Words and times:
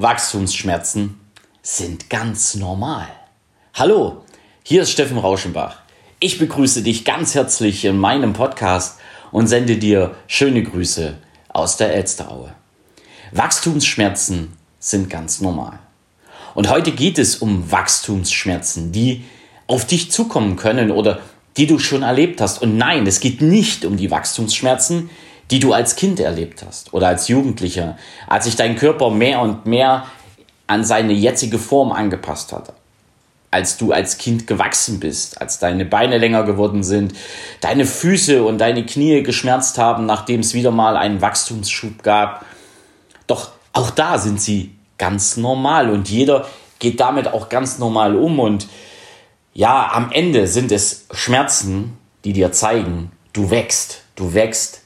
Wachstumsschmerzen 0.00 1.18
sind 1.60 2.08
ganz 2.08 2.54
normal. 2.54 3.08
Hallo, 3.74 4.22
hier 4.62 4.82
ist 4.82 4.92
Steffen 4.92 5.18
Rauschenbach. 5.18 5.80
Ich 6.20 6.38
begrüße 6.38 6.84
dich 6.84 7.04
ganz 7.04 7.34
herzlich 7.34 7.84
in 7.84 7.98
meinem 7.98 8.32
Podcast 8.32 9.00
und 9.32 9.48
sende 9.48 9.76
dir 9.76 10.14
schöne 10.28 10.62
Grüße 10.62 11.18
aus 11.48 11.78
der 11.78 11.94
Elsteraue. 11.94 12.54
Wachstumsschmerzen 13.32 14.52
sind 14.78 15.10
ganz 15.10 15.40
normal. 15.40 15.80
Und 16.54 16.70
heute 16.70 16.92
geht 16.92 17.18
es 17.18 17.34
um 17.34 17.72
Wachstumsschmerzen, 17.72 18.92
die 18.92 19.24
auf 19.66 19.84
dich 19.84 20.12
zukommen 20.12 20.54
können 20.54 20.92
oder 20.92 21.18
die 21.56 21.66
du 21.66 21.80
schon 21.80 22.04
erlebt 22.04 22.40
hast. 22.40 22.62
Und 22.62 22.78
nein, 22.78 23.04
es 23.08 23.18
geht 23.18 23.42
nicht 23.42 23.84
um 23.84 23.96
die 23.96 24.12
Wachstumsschmerzen, 24.12 25.10
die 25.50 25.60
du 25.60 25.72
als 25.72 25.96
Kind 25.96 26.20
erlebt 26.20 26.64
hast 26.66 26.92
oder 26.92 27.08
als 27.08 27.28
Jugendlicher, 27.28 27.96
als 28.26 28.44
sich 28.44 28.56
dein 28.56 28.76
Körper 28.76 29.10
mehr 29.10 29.40
und 29.40 29.66
mehr 29.66 30.06
an 30.66 30.84
seine 30.84 31.12
jetzige 31.12 31.58
Form 31.58 31.92
angepasst 31.92 32.52
hat. 32.52 32.72
Als 33.50 33.78
du 33.78 33.92
als 33.92 34.18
Kind 34.18 34.46
gewachsen 34.46 35.00
bist, 35.00 35.40
als 35.40 35.58
deine 35.58 35.86
Beine 35.86 36.18
länger 36.18 36.42
geworden 36.42 36.82
sind, 36.82 37.14
deine 37.62 37.86
Füße 37.86 38.42
und 38.42 38.58
deine 38.58 38.84
Knie 38.84 39.22
geschmerzt 39.22 39.78
haben, 39.78 40.04
nachdem 40.04 40.40
es 40.40 40.52
wieder 40.52 40.70
mal 40.70 40.98
einen 40.98 41.22
Wachstumsschub 41.22 42.02
gab. 42.02 42.44
Doch 43.26 43.52
auch 43.72 43.90
da 43.90 44.18
sind 44.18 44.38
sie 44.40 44.74
ganz 44.98 45.38
normal 45.38 45.88
und 45.88 46.10
jeder 46.10 46.46
geht 46.78 47.00
damit 47.00 47.28
auch 47.28 47.48
ganz 47.48 47.78
normal 47.78 48.16
um 48.16 48.38
und 48.38 48.68
ja, 49.54 49.90
am 49.92 50.12
Ende 50.12 50.46
sind 50.46 50.70
es 50.70 51.06
Schmerzen, 51.10 51.96
die 52.24 52.34
dir 52.34 52.52
zeigen, 52.52 53.10
du 53.32 53.50
wächst, 53.50 54.02
du 54.14 54.34
wächst 54.34 54.82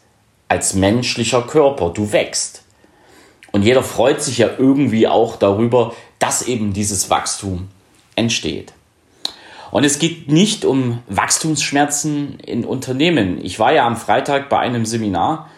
als 0.53 0.75
menschlicher 0.75 1.41
Körper. 1.41 1.89
Du 1.89 2.13
wächst. 2.13 2.63
Und 3.53 3.63
jeder 3.63 3.83
freut 3.83 4.23
sich 4.23 4.37
ja 4.37 4.51
irgendwie 4.59 5.09
auch 5.09 5.37
darüber, 5.37 5.95
dass 6.19 6.43
eben 6.43 6.75
dieses 6.75 7.09
Wachstum 7.09 7.69
entsteht. 8.17 8.75
Und 9.71 9.85
es 9.85 9.99
geht 9.99 10.31
nicht 10.31 10.67
um 10.67 10.99
Wachstumsschmerzen 11.09 12.39
in 12.41 12.67
Unternehmen. 12.67 13.43
Ich 13.43 13.59
war 13.59 13.73
ja 13.73 13.87
am 13.87 13.97
Freitag 13.97 14.51
bei 14.51 14.59
einem 14.59 14.85
Seminar, 14.85 15.49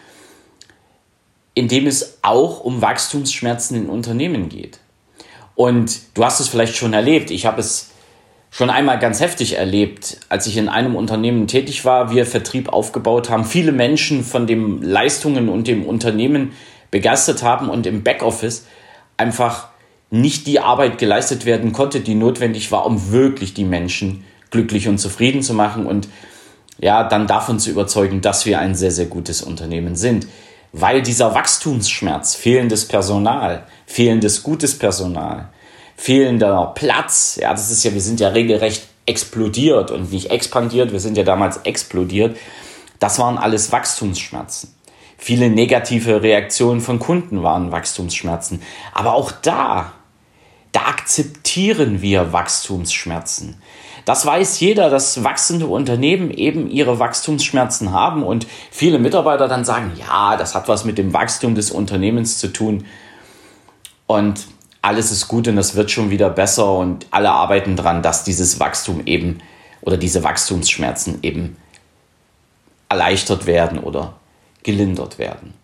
in 1.55 1.67
dem 1.67 1.87
es 1.87 2.19
auch 2.21 2.61
um 2.61 2.81
Wachstumsschmerzen 2.81 3.75
in 3.75 3.89
Unternehmen 3.89 4.47
geht. 4.47 4.79
Und 5.55 5.99
du 6.13 6.23
hast 6.23 6.39
es 6.39 6.47
vielleicht 6.47 6.77
schon 6.77 6.93
erlebt. 6.93 7.31
Ich 7.31 7.45
habe 7.45 7.59
es 7.59 7.91
schon 8.55 8.69
einmal 8.69 8.99
ganz 8.99 9.19
heftig 9.19 9.57
erlebt, 9.57 10.17
als 10.29 10.47
ich 10.47 10.55
in 10.55 10.69
einem 10.69 10.95
Unternehmen 10.95 11.45
tätig 11.45 11.83
war, 11.83 12.11
wir 12.11 12.25
Vertrieb 12.25 12.69
aufgebaut 12.69 13.29
haben, 13.29 13.43
viele 13.43 13.73
Menschen 13.73 14.23
von 14.23 14.47
den 14.47 14.81
Leistungen 14.81 15.49
und 15.49 15.67
dem 15.67 15.83
Unternehmen 15.85 16.53
begeistert 16.89 17.43
haben 17.43 17.67
und 17.67 17.85
im 17.85 18.01
Backoffice 18.01 18.65
einfach 19.17 19.67
nicht 20.09 20.47
die 20.47 20.61
Arbeit 20.61 20.99
geleistet 20.99 21.45
werden 21.45 21.73
konnte, 21.73 21.99
die 21.99 22.15
notwendig 22.15 22.71
war, 22.71 22.85
um 22.85 23.11
wirklich 23.11 23.53
die 23.53 23.65
Menschen 23.65 24.23
glücklich 24.51 24.87
und 24.87 24.99
zufrieden 24.99 25.41
zu 25.41 25.53
machen 25.53 25.85
und 25.85 26.07
ja, 26.79 27.03
dann 27.03 27.27
davon 27.27 27.59
zu 27.59 27.69
überzeugen, 27.71 28.21
dass 28.21 28.45
wir 28.45 28.59
ein 28.59 28.73
sehr, 28.73 28.91
sehr 28.91 29.07
gutes 29.07 29.41
Unternehmen 29.41 29.97
sind. 29.97 30.27
Weil 30.71 31.01
dieser 31.01 31.35
Wachstumsschmerz, 31.35 32.35
fehlendes 32.35 32.87
Personal, 32.87 33.65
fehlendes 33.85 34.43
gutes 34.43 34.79
Personal, 34.79 35.49
fehlender 35.95 36.73
Platz. 36.75 37.37
Ja, 37.41 37.51
das 37.51 37.71
ist 37.71 37.83
ja, 37.83 37.93
wir 37.93 38.01
sind 38.01 38.19
ja 38.19 38.29
regelrecht 38.29 38.87
explodiert 39.05 39.91
und 39.91 40.11
nicht 40.11 40.31
expandiert, 40.31 40.91
wir 40.91 40.99
sind 40.99 41.17
ja 41.17 41.23
damals 41.23 41.57
explodiert. 41.57 42.37
Das 42.99 43.19
waren 43.19 43.37
alles 43.37 43.71
Wachstumsschmerzen. 43.71 44.73
Viele 45.17 45.49
negative 45.49 46.21
Reaktionen 46.21 46.81
von 46.81 46.99
Kunden 46.99 47.43
waren 47.43 47.71
Wachstumsschmerzen. 47.71 48.61
Aber 48.93 49.13
auch 49.13 49.31
da, 49.31 49.93
da 50.71 50.81
akzeptieren 50.81 52.01
wir 52.01 52.33
Wachstumsschmerzen. 52.33 53.61
Das 54.05 54.25
weiß 54.25 54.59
jeder, 54.59 54.89
dass 54.89 55.23
wachsende 55.23 55.65
Unternehmen 55.65 56.29
eben 56.29 56.69
ihre 56.69 56.99
Wachstumsschmerzen 56.99 57.91
haben 57.91 58.23
und 58.23 58.45
viele 58.69 58.99
Mitarbeiter 58.99 59.47
dann 59.47 59.65
sagen, 59.65 59.93
ja, 59.97 60.37
das 60.37 60.53
hat 60.53 60.67
was 60.67 60.85
mit 60.85 60.99
dem 60.99 61.11
Wachstum 61.11 61.55
des 61.55 61.71
Unternehmens 61.71 62.37
zu 62.37 62.53
tun. 62.53 62.85
Und 64.05 64.45
alles 64.85 65.11
ist 65.11 65.27
gut 65.27 65.47
und 65.47 65.57
es 65.57 65.75
wird 65.75 65.89
schon 65.89 66.11
wieder 66.11 66.29
besser 66.29 66.71
und 66.73 67.07
alle 67.09 67.31
arbeiten 67.31 67.75
dran, 67.75 68.03
dass 68.03 68.23
dieses 68.23 68.59
Wachstum 68.59 69.01
eben 69.07 69.39
oder 69.81 69.97
diese 69.97 70.23
Wachstumsschmerzen 70.23 71.19
eben 71.23 71.57
erleichtert 72.87 73.47
werden 73.47 73.79
oder 73.79 74.13
gelindert 74.61 75.17
werden. 75.17 75.55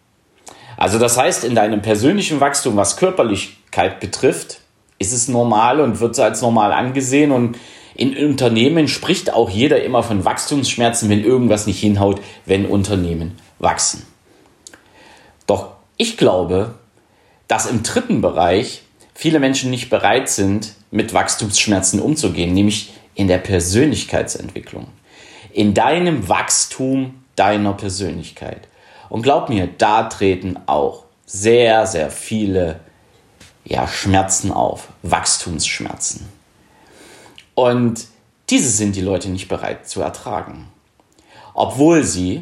Also 0.75 0.97
das 0.97 1.19
heißt, 1.19 1.43
in 1.43 1.53
deinem 1.53 1.83
persönlichen 1.83 2.39
Wachstum, 2.39 2.77
was 2.77 2.97
Körperlichkeit 2.97 3.99
betrifft, 3.99 4.61
ist 4.97 5.13
es 5.13 5.27
normal 5.27 5.81
und 5.81 5.99
wird 5.99 6.17
als 6.17 6.41
normal 6.41 6.71
angesehen 6.71 7.31
und 7.31 7.59
in 7.93 8.17
Unternehmen 8.17 8.87
spricht 8.87 9.31
auch 9.31 9.51
jeder 9.51 9.83
immer 9.83 10.01
von 10.01 10.25
Wachstumsschmerzen, 10.25 11.09
wenn 11.11 11.23
irgendwas 11.23 11.67
nicht 11.67 11.79
hinhaut, 11.79 12.19
wenn 12.47 12.65
Unternehmen 12.65 13.37
wachsen. 13.59 14.03
Doch 15.45 15.73
ich 15.97 16.17
glaube, 16.17 16.73
dass 17.47 17.67
im 17.67 17.83
dritten 17.83 18.21
Bereich 18.21 18.81
viele 19.21 19.39
Menschen 19.39 19.69
nicht 19.69 19.91
bereit 19.91 20.29
sind, 20.29 20.73
mit 20.89 21.13
Wachstumsschmerzen 21.13 21.99
umzugehen, 21.99 22.55
nämlich 22.55 22.93
in 23.13 23.27
der 23.27 23.37
Persönlichkeitsentwicklung, 23.37 24.87
in 25.53 25.75
deinem 25.75 26.27
Wachstum 26.27 27.23
deiner 27.35 27.73
Persönlichkeit. 27.73 28.67
Und 29.09 29.21
glaub 29.21 29.47
mir, 29.47 29.69
da 29.77 30.05
treten 30.05 30.57
auch 30.65 31.03
sehr, 31.27 31.85
sehr 31.85 32.09
viele 32.09 32.79
ja, 33.63 33.87
Schmerzen 33.87 34.51
auf, 34.51 34.87
Wachstumsschmerzen. 35.03 36.27
Und 37.53 38.07
diese 38.49 38.71
sind 38.71 38.95
die 38.95 39.01
Leute 39.01 39.29
nicht 39.29 39.47
bereit 39.47 39.87
zu 39.87 40.01
ertragen. 40.01 40.67
Obwohl 41.53 42.03
sie 42.03 42.41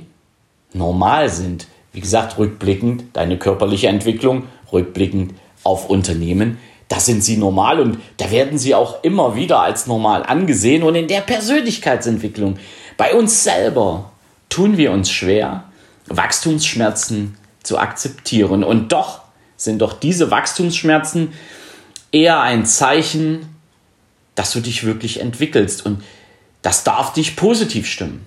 normal 0.72 1.28
sind, 1.28 1.68
wie 1.92 2.00
gesagt, 2.00 2.38
rückblickend 2.38 3.18
deine 3.18 3.38
körperliche 3.38 3.88
Entwicklung, 3.88 4.44
rückblickend 4.72 5.34
auf 5.66 5.90
Unternehmen, 5.90 6.58
da 6.90 7.00
sind 7.00 7.24
sie 7.24 7.38
normal 7.38 7.80
und 7.80 8.00
da 8.18 8.32
werden 8.32 8.58
sie 8.58 8.76
auch 8.76 9.04
immer 9.04 9.36
wieder 9.36 9.62
als 9.62 9.88
normal 9.88 10.24
angesehen. 10.24 10.84
Und 10.84 10.96
in 10.96 11.08
der 11.08 11.22
Persönlichkeitsentwicklung 11.22 12.58
bei 12.98 13.14
uns 13.14 13.44
selber 13.44 14.12
tun 14.50 14.76
wir 14.76 14.92
uns 14.92 15.10
schwer, 15.12 15.66
Wachstumsschmerzen 16.08 17.38
zu 17.64 17.78
akzeptieren. 17.78 18.64
Und 18.64 18.92
doch 18.92 19.22
sind 19.56 19.80
doch 19.80 19.94
diese 19.94 20.32
Wachstumsschmerzen 20.32 21.34
eher 22.12 22.42
ein 22.42 22.66
Zeichen, 22.66 23.56
dass 24.34 24.52
du 24.52 24.60
dich 24.60 24.84
wirklich 24.84 25.20
entwickelst. 25.20 25.86
Und 25.86 26.04
das 26.64 26.84
darf 26.84 27.14
dich 27.14 27.36
positiv 27.36 27.88
stimmen. 27.88 28.26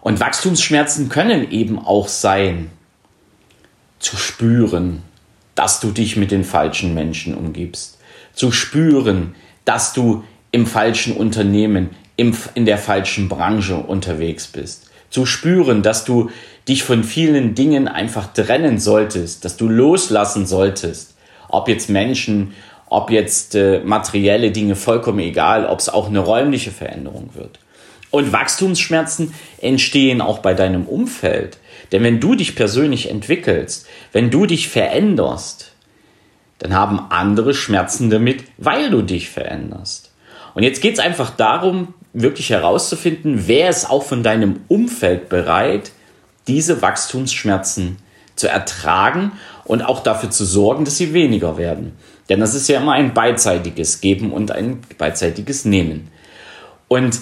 Und 0.00 0.18
Wachstumsschmerzen 0.18 1.08
können 1.08 1.50
eben 1.52 1.78
auch 1.78 2.08
sein, 2.08 2.72
zu 4.00 4.16
spüren, 4.16 5.02
dass 5.60 5.78
du 5.78 5.90
dich 5.90 6.16
mit 6.16 6.30
den 6.30 6.42
falschen 6.42 6.94
Menschen 6.94 7.34
umgibst. 7.34 7.98
Zu 8.32 8.50
spüren, 8.50 9.34
dass 9.66 9.92
du 9.92 10.24
im 10.52 10.66
falschen 10.66 11.14
Unternehmen, 11.14 11.90
in 12.16 12.64
der 12.64 12.78
falschen 12.78 13.28
Branche 13.28 13.76
unterwegs 13.76 14.46
bist. 14.46 14.90
Zu 15.10 15.26
spüren, 15.26 15.82
dass 15.82 16.06
du 16.06 16.30
dich 16.66 16.82
von 16.82 17.04
vielen 17.04 17.54
Dingen 17.54 17.88
einfach 17.88 18.32
trennen 18.32 18.78
solltest, 18.78 19.44
dass 19.44 19.58
du 19.58 19.68
loslassen 19.68 20.46
solltest. 20.46 21.14
Ob 21.50 21.68
jetzt 21.68 21.90
Menschen, 21.90 22.54
ob 22.88 23.10
jetzt 23.10 23.54
äh, 23.54 23.80
materielle 23.84 24.52
Dinge, 24.52 24.76
vollkommen 24.76 25.18
egal, 25.18 25.66
ob 25.66 25.80
es 25.80 25.90
auch 25.90 26.08
eine 26.08 26.20
räumliche 26.20 26.70
Veränderung 26.70 27.34
wird. 27.34 27.58
Und 28.10 28.32
Wachstumsschmerzen 28.32 29.34
entstehen 29.60 30.20
auch 30.20 30.38
bei 30.38 30.54
deinem 30.54 30.86
Umfeld. 30.86 31.58
Denn 31.92 32.02
wenn 32.02 32.20
du 32.20 32.34
dich 32.34 32.56
persönlich 32.56 33.10
entwickelst, 33.10 33.86
wenn 34.12 34.30
du 34.30 34.46
dich 34.46 34.68
veränderst, 34.68 35.72
dann 36.58 36.74
haben 36.74 37.00
andere 37.10 37.54
Schmerzen 37.54 38.10
damit, 38.10 38.44
weil 38.58 38.90
du 38.90 39.02
dich 39.02 39.30
veränderst. 39.30 40.10
Und 40.54 40.62
jetzt 40.62 40.82
geht 40.82 40.94
es 40.94 41.00
einfach 41.00 41.30
darum, 41.30 41.94
wirklich 42.12 42.50
herauszufinden, 42.50 43.44
wer 43.46 43.70
ist 43.70 43.88
auch 43.88 44.02
von 44.02 44.22
deinem 44.22 44.60
Umfeld 44.68 45.28
bereit, 45.28 45.92
diese 46.48 46.82
Wachstumsschmerzen 46.82 47.98
zu 48.34 48.48
ertragen 48.48 49.32
und 49.64 49.82
auch 49.82 50.02
dafür 50.02 50.30
zu 50.30 50.44
sorgen, 50.44 50.84
dass 50.84 50.96
sie 50.96 51.14
weniger 51.14 51.56
werden. 51.56 51.92
Denn 52.28 52.40
das 52.40 52.54
ist 52.54 52.68
ja 52.68 52.80
immer 52.80 52.92
ein 52.92 53.14
beidseitiges 53.14 54.00
Geben 54.00 54.32
und 54.32 54.50
ein 54.50 54.80
beidseitiges 54.98 55.64
Nehmen. 55.64 56.08
Und 56.88 57.20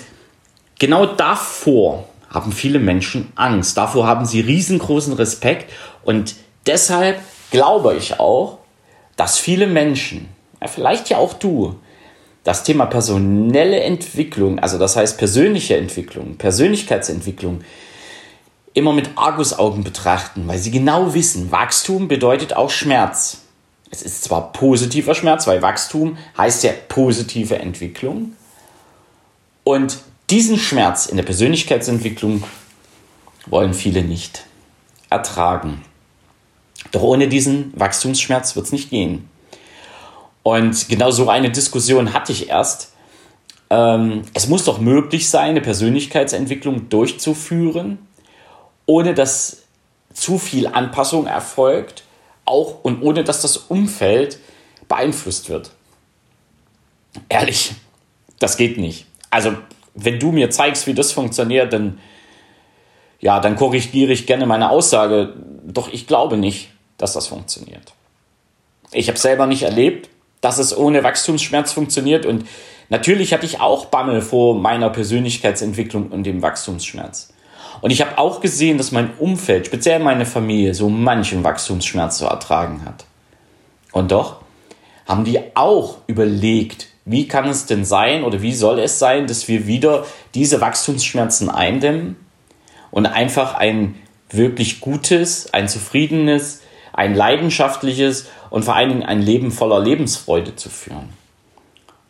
genau 0.78 1.06
davor 1.06 2.04
haben 2.30 2.52
viele 2.52 2.78
Menschen 2.78 3.32
Angst. 3.34 3.76
Davor 3.76 4.06
haben 4.06 4.26
sie 4.26 4.40
riesengroßen 4.40 5.14
Respekt. 5.14 5.72
Und 6.04 6.36
deshalb 6.66 7.20
glaube 7.50 7.94
ich 7.96 8.20
auch, 8.20 8.58
dass 9.16 9.38
viele 9.38 9.66
Menschen, 9.66 10.28
ja, 10.60 10.68
vielleicht 10.68 11.08
ja 11.08 11.18
auch 11.18 11.34
du, 11.34 11.76
das 12.44 12.64
Thema 12.64 12.86
personelle 12.86 13.80
Entwicklung, 13.80 14.58
also 14.58 14.78
das 14.78 14.96
heißt 14.96 15.18
persönliche 15.18 15.76
Entwicklung, 15.76 16.36
Persönlichkeitsentwicklung, 16.36 17.60
immer 18.74 18.92
mit 18.92 19.10
Argusaugen 19.16 19.82
betrachten, 19.82 20.46
weil 20.46 20.58
sie 20.58 20.70
genau 20.70 21.14
wissen, 21.14 21.50
Wachstum 21.50 22.08
bedeutet 22.08 22.54
auch 22.54 22.70
Schmerz. 22.70 23.42
Es 23.90 24.02
ist 24.02 24.24
zwar 24.24 24.52
positiver 24.52 25.14
Schmerz, 25.14 25.46
weil 25.46 25.62
Wachstum 25.62 26.16
heißt 26.36 26.62
ja 26.62 26.72
positive 26.88 27.58
Entwicklung. 27.58 28.32
Und 29.64 29.98
diesen 30.30 30.58
Schmerz 30.58 31.06
in 31.06 31.16
der 31.16 31.24
Persönlichkeitsentwicklung 31.24 32.44
wollen 33.46 33.74
viele 33.74 34.02
nicht 34.02 34.44
ertragen. 35.10 35.82
Doch 36.92 37.02
ohne 37.02 37.28
diesen 37.28 37.72
Wachstumsschmerz 37.78 38.56
wird 38.56 38.66
es 38.66 38.72
nicht 38.72 38.90
gehen. 38.90 39.28
Und 40.42 40.88
genau 40.88 41.10
so 41.10 41.28
eine 41.28 41.50
Diskussion 41.50 42.12
hatte 42.12 42.32
ich 42.32 42.48
erst. 42.48 42.92
Ähm, 43.70 44.22
es 44.32 44.48
muss 44.48 44.64
doch 44.64 44.78
möglich 44.78 45.28
sein, 45.28 45.50
eine 45.50 45.60
Persönlichkeitsentwicklung 45.60 46.88
durchzuführen, 46.88 47.98
ohne 48.86 49.14
dass 49.14 49.64
zu 50.14 50.38
viel 50.38 50.66
Anpassung 50.66 51.26
erfolgt, 51.26 52.04
auch 52.44 52.82
und 52.82 53.02
ohne 53.02 53.24
dass 53.24 53.42
das 53.42 53.56
Umfeld 53.56 54.38
beeinflusst 54.88 55.50
wird. 55.50 55.70
Ehrlich, 57.28 57.72
das 58.38 58.56
geht 58.56 58.78
nicht. 58.78 59.06
Also, 59.30 59.54
wenn 60.04 60.18
du 60.18 60.32
mir 60.32 60.50
zeigst, 60.50 60.86
wie 60.86 60.94
das 60.94 61.12
funktioniert, 61.12 61.72
dann 61.72 61.98
ja, 63.20 63.40
dann 63.40 63.56
korrigiere 63.56 64.12
ich 64.12 64.26
gerne 64.26 64.46
meine 64.46 64.70
Aussage. 64.70 65.34
Doch 65.64 65.92
ich 65.92 66.06
glaube 66.06 66.36
nicht, 66.36 66.70
dass 66.98 67.14
das 67.14 67.26
funktioniert. 67.26 67.94
Ich 68.92 69.08
habe 69.08 69.18
selber 69.18 69.46
nicht 69.46 69.62
erlebt, 69.62 70.08
dass 70.40 70.58
es 70.58 70.76
ohne 70.76 71.02
Wachstumsschmerz 71.02 71.72
funktioniert 71.72 72.26
und 72.26 72.46
natürlich 72.88 73.32
hatte 73.32 73.44
ich 73.44 73.60
auch 73.60 73.86
Bammel 73.86 74.22
vor 74.22 74.54
meiner 74.54 74.88
Persönlichkeitsentwicklung 74.88 76.08
und 76.08 76.24
dem 76.24 76.42
Wachstumsschmerz. 76.42 77.32
Und 77.80 77.90
ich 77.90 78.00
habe 78.00 78.18
auch 78.18 78.40
gesehen, 78.40 78.78
dass 78.78 78.92
mein 78.92 79.12
Umfeld, 79.18 79.66
speziell 79.66 79.98
meine 79.98 80.26
Familie, 80.26 80.74
so 80.74 80.88
manchen 80.88 81.44
Wachstumsschmerz 81.44 82.18
zu 82.18 82.26
ertragen 82.26 82.84
hat. 82.84 83.04
Und 83.92 84.10
doch 84.10 84.36
haben 85.06 85.24
die 85.24 85.40
auch 85.54 85.98
überlegt, 86.06 86.88
wie 87.08 87.26
kann 87.26 87.48
es 87.48 87.66
denn 87.66 87.84
sein 87.84 88.22
oder 88.22 88.42
wie 88.42 88.54
soll 88.54 88.78
es 88.78 88.98
sein, 88.98 89.26
dass 89.26 89.48
wir 89.48 89.66
wieder 89.66 90.06
diese 90.34 90.60
Wachstumsschmerzen 90.60 91.48
eindämmen 91.48 92.16
und 92.90 93.06
einfach 93.06 93.54
ein 93.54 93.94
wirklich 94.30 94.80
gutes, 94.80 95.52
ein 95.54 95.68
zufriedenes, 95.68 96.60
ein 96.92 97.14
leidenschaftliches 97.14 98.26
und 98.50 98.64
vor 98.64 98.76
allen 98.76 98.90
Dingen 98.90 99.02
ein 99.02 99.22
Leben 99.22 99.50
voller 99.52 99.80
Lebensfreude 99.80 100.54
zu 100.54 100.68
führen. 100.68 101.08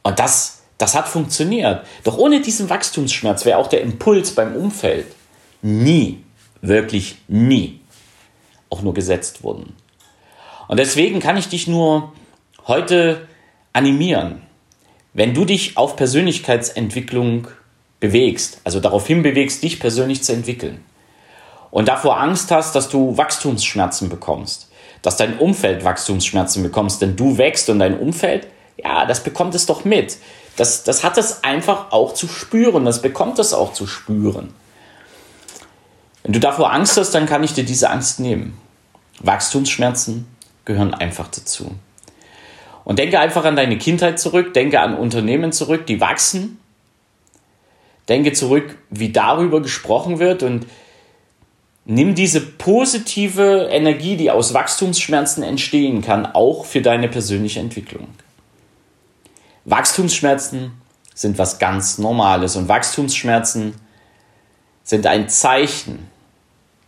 Und 0.03 0.19
das, 0.19 0.63
das 0.79 0.97
hat 0.97 1.09
funktioniert. 1.09 1.87
Doch 2.03 2.19
ohne 2.19 2.41
diesen 2.41 2.69
Wachstumsschmerz 2.69 3.45
wäre 3.45 3.59
auch 3.59 3.69
der 3.69 3.83
Impuls 3.83 4.33
beim 4.33 4.57
Umfeld 4.57 5.07
nie, 5.63 6.25
wirklich 6.61 7.19
nie 7.29 7.81
auch 8.69 8.83
nur 8.83 8.95
gesetzt 8.95 9.45
worden. 9.45 9.77
Und 10.67 10.79
deswegen 10.79 11.21
kann 11.21 11.37
ich 11.37 11.49
dich 11.49 11.69
nur 11.69 12.13
heute 12.67 13.29
animieren, 13.73 14.43
wenn 15.19 15.35
du 15.35 15.45
dich 15.45 15.77
auf 15.77 15.97
Persönlichkeitsentwicklung 15.97 17.49
bewegst, 17.99 18.61
also 18.63 18.79
darauf 18.79 19.05
hinbewegst, 19.05 19.65
dich 19.65 19.81
persönlich 19.81 20.23
zu 20.23 20.33
entwickeln 20.33 20.85
und 21.73 21.89
davor 21.89 22.21
Angst 22.21 22.53
hast, 22.53 22.77
dass 22.77 22.89
du 22.89 23.17
Wachstumsschmerzen 23.17 24.11
bekommst, 24.11 24.71
dass 25.03 25.17
dein 25.17 25.39
Umfeld 25.39 25.83
Wachstumsschmerzen 25.83 26.63
bekommst, 26.63 27.03
denn 27.03 27.17
du 27.17 27.37
wächst 27.37 27.69
und 27.69 27.81
dein 27.81 27.99
Umfeld, 27.99 28.47
ja, 28.77 29.07
das 29.07 29.25
bekommt 29.25 29.57
es 29.57 29.67
doch 29.67 29.85
mit. 29.85 30.19
Das, 30.55 30.85
das 30.85 31.03
hat 31.03 31.19
es 31.19 31.43
einfach 31.43 31.91
auch 31.91 32.15
zu 32.15 32.29
spüren, 32.29 32.85
das 32.85 33.03
bekommt 33.03 33.41
es 33.41 33.53
auch 33.53 33.73
zu 33.73 33.89
spüren. 33.89 34.55
Wenn 36.23 36.33
du 36.33 36.39
davor 36.39 36.73
Angst 36.73 36.97
hast, 36.97 37.11
dann 37.11 37.27
kann 37.27 37.43
ich 37.43 37.55
dir 37.55 37.65
diese 37.65 37.91
Angst 37.91 38.21
nehmen. 38.21 38.57
Wachstumsschmerzen 39.19 40.29
gehören 40.65 40.95
einfach 40.95 41.27
dazu. 41.27 41.75
Und 42.89 42.99
denke 42.99 43.21
einfach 43.21 43.45
an 43.45 43.55
deine 43.55 43.77
Kindheit 43.79 44.19
zurück, 44.19 44.55
denke 44.55 44.81
an 44.81 44.97
Unternehmen 44.97 45.53
zurück, 45.53 45.87
die 45.87 46.01
wachsen 46.01 46.59
denke 48.09 48.33
zurück, 48.33 48.77
wie 48.91 49.11
darüber 49.11 49.61
gesprochen 49.61 50.19
wird 50.19 50.43
und 50.43 50.67
nimm 51.85 52.15
diese 52.15 52.41
positive 52.41 53.69
Energie, 53.71 54.17
die 54.17 54.31
aus 54.31 54.55
Wachstumsschmerzen 54.55 55.43
entstehen 55.43 56.03
kann, 56.03 56.27
auch 56.27 56.65
für 56.65 56.81
deine 56.81 57.09
persönliche 57.09 57.61
Entwicklung. 57.61 58.09
Wachstumsschmerzen 59.65 60.73
sind 61.15 61.39
was 61.39 61.59
ganz 61.59 61.99
Normales 61.99 62.57
und 62.57 62.69
Wachstumsschmerzen 62.69 63.75
sind 64.83 65.07
ein 65.07 65.29
Zeichen, 65.29 66.09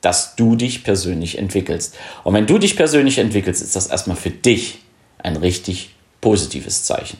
dass 0.00 0.34
du 0.36 0.56
dich 0.56 0.82
persönlich 0.82 1.36
entwickelst. 1.36 1.98
Und 2.24 2.32
wenn 2.32 2.46
du 2.46 2.56
dich 2.56 2.76
persönlich 2.76 3.18
entwickelst, 3.18 3.62
ist 3.62 3.76
das 3.76 3.88
erstmal 3.88 4.16
für 4.16 4.30
dich 4.30 4.80
ein 5.22 5.36
richtig 5.36 5.94
positives 6.20 6.84
Zeichen. 6.84 7.18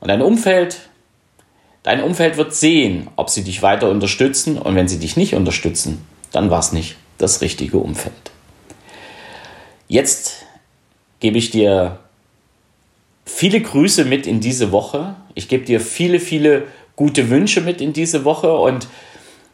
Und 0.00 0.08
dein 0.08 0.22
Umfeld 0.22 0.80
Dein 1.82 2.02
Umfeld 2.02 2.36
wird 2.36 2.54
sehen, 2.54 3.08
ob 3.16 3.28
sie 3.28 3.42
dich 3.42 3.62
weiter 3.62 3.90
unterstützen 3.90 4.56
und 4.56 4.76
wenn 4.76 4.86
sie 4.86 5.00
dich 5.00 5.16
nicht 5.16 5.34
unterstützen, 5.34 6.06
dann 6.30 6.48
war 6.48 6.60
es 6.60 6.72
nicht 6.72 6.96
das 7.18 7.40
richtige 7.40 7.78
Umfeld. 7.78 8.30
Jetzt 9.88 10.46
gebe 11.18 11.38
ich 11.38 11.50
dir 11.50 11.98
viele 13.26 13.60
Grüße 13.60 14.04
mit 14.04 14.26
in 14.26 14.40
diese 14.40 14.70
Woche. 14.70 15.16
Ich 15.34 15.48
gebe 15.48 15.64
dir 15.64 15.80
viele, 15.80 16.20
viele 16.20 16.68
gute 16.94 17.30
Wünsche 17.30 17.60
mit 17.60 17.80
in 17.80 17.92
diese 17.92 18.24
Woche 18.24 18.56
und 18.56 18.86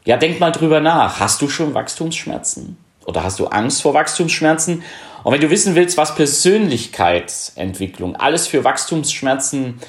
ja, 0.04 0.16
denk 0.16 0.38
mal 0.38 0.52
drüber 0.52 0.80
nach. 0.80 1.20
Hast 1.20 1.40
du 1.40 1.48
schon 1.48 1.74
Wachstumsschmerzen? 1.74 2.76
Oder 3.08 3.24
hast 3.24 3.40
du 3.40 3.46
Angst 3.46 3.80
vor 3.80 3.94
Wachstumsschmerzen? 3.94 4.82
Und 5.24 5.32
wenn 5.32 5.40
du 5.40 5.48
wissen 5.48 5.74
willst, 5.74 5.96
was 5.96 6.14
Persönlichkeitsentwicklung 6.14 8.16
alles 8.16 8.46
für 8.46 8.64
Wachstumsschmerzen 8.64 9.80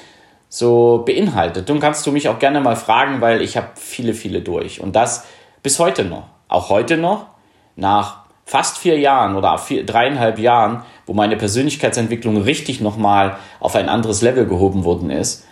so 0.48 1.02
beinhaltet. 1.06 1.68
Dann 1.68 1.80
kannst 1.80 2.06
du 2.06 2.12
mich 2.12 2.30
auch 2.30 2.38
gerne 2.38 2.60
mal 2.60 2.76
fragen, 2.76 3.20
weil 3.20 3.42
ich 3.42 3.58
habe 3.58 3.68
viele, 3.76 4.14
viele 4.14 4.40
durch. 4.40 4.80
Und 4.80 4.96
das 4.96 5.26
bis 5.62 5.78
heute 5.78 6.04
noch. 6.04 6.28
Auch 6.48 6.70
heute 6.70 6.96
noch, 6.96 7.26
nach 7.76 8.20
fast 8.44 8.78
vier 8.78 8.98
Jahren 8.98 9.36
oder 9.36 9.56
vier, 9.58 9.86
dreieinhalb 9.86 10.38
Jahren, 10.38 10.82
wo 11.06 11.12
meine 11.12 11.36
Persönlichkeitsentwicklung 11.36 12.38
richtig 12.38 12.80
nochmal 12.80 13.36
auf 13.60 13.76
ein 13.76 13.90
anderes 13.90 14.22
Level 14.22 14.46
gehoben 14.46 14.84
worden 14.84 15.10
ist, 15.10 15.46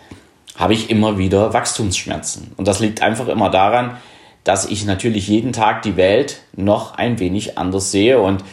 habe 0.57 0.73
ich 0.73 0.89
immer 0.89 1.19
wieder 1.19 1.53
Wachstumsschmerzen. 1.53 2.51
Und 2.57 2.67
das 2.67 2.79
liegt 2.79 3.01
einfach 3.01 3.27
immer 3.27 3.49
daran, 3.49 3.97
dass 4.43 4.65
ich 4.65 4.85
natürlich 4.85 5.27
jeden 5.27 5.53
Tag 5.53 5.81
die 5.81 5.97
Welt 5.97 6.41
noch 6.55 6.95
ein 6.95 7.19
wenig 7.19 7.57
anders 7.57 7.91
sehe 7.91 8.19
und 8.19 8.43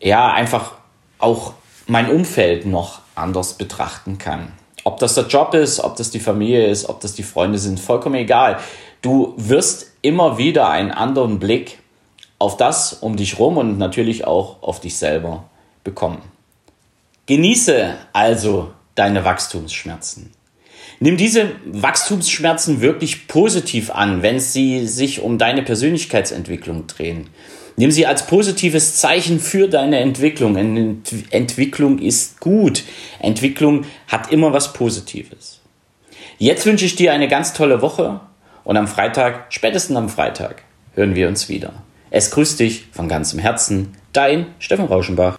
ja, 0.00 0.32
einfach 0.32 0.72
auch 1.18 1.54
mein 1.86 2.10
Umfeld 2.10 2.66
noch 2.66 3.00
anders 3.14 3.54
betrachten 3.54 4.18
kann. 4.18 4.52
Ob 4.84 4.98
das 4.98 5.14
der 5.14 5.26
Job 5.26 5.54
ist, 5.54 5.80
ob 5.80 5.96
das 5.96 6.10
die 6.10 6.20
Familie 6.20 6.66
ist, 6.66 6.88
ob 6.88 7.00
das 7.00 7.14
die 7.14 7.22
Freunde 7.22 7.58
sind, 7.58 7.80
vollkommen 7.80 8.14
egal. 8.14 8.58
Du 9.02 9.34
wirst 9.36 9.92
immer 10.02 10.38
wieder 10.38 10.70
einen 10.70 10.90
anderen 10.90 11.38
Blick 11.38 11.78
auf 12.38 12.56
das 12.56 12.92
um 12.92 13.16
dich 13.16 13.38
rum 13.38 13.56
und 13.56 13.78
natürlich 13.78 14.26
auch 14.26 14.62
auf 14.62 14.80
dich 14.80 14.96
selber 14.96 15.44
bekommen. 15.82 16.22
Genieße 17.26 17.94
also 18.12 18.70
deine 18.94 19.24
Wachstumsschmerzen. 19.24 20.32
Nimm 21.00 21.16
diese 21.16 21.52
Wachstumsschmerzen 21.64 22.80
wirklich 22.80 23.28
positiv 23.28 23.90
an, 23.90 24.22
wenn 24.22 24.40
sie 24.40 24.86
sich 24.86 25.20
um 25.20 25.38
deine 25.38 25.62
Persönlichkeitsentwicklung 25.62 26.88
drehen. 26.88 27.28
Nimm 27.76 27.92
sie 27.92 28.06
als 28.06 28.26
positives 28.26 28.96
Zeichen 28.96 29.38
für 29.38 29.68
deine 29.68 30.00
Entwicklung. 30.00 30.56
Ent 30.56 31.12
Entwicklung 31.30 32.00
ist 32.00 32.40
gut. 32.40 32.82
Entwicklung 33.20 33.84
hat 34.08 34.32
immer 34.32 34.52
was 34.52 34.72
Positives. 34.72 35.60
Jetzt 36.38 36.66
wünsche 36.66 36.84
ich 36.84 36.96
dir 36.96 37.12
eine 37.12 37.28
ganz 37.28 37.52
tolle 37.52 37.80
Woche 37.80 38.20
und 38.64 38.76
am 38.76 38.88
Freitag, 38.88 39.46
spätestens 39.50 39.96
am 39.96 40.08
Freitag, 40.08 40.62
hören 40.94 41.14
wir 41.14 41.28
uns 41.28 41.48
wieder. 41.48 41.84
Es 42.10 42.32
grüßt 42.32 42.58
dich 42.58 42.86
von 42.90 43.08
ganzem 43.08 43.38
Herzen, 43.38 43.92
dein 44.12 44.46
Steffen 44.58 44.86
Rauschenbach. 44.86 45.37